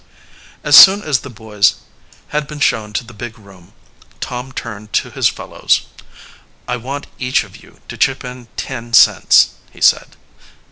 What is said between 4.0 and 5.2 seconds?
Tom turned to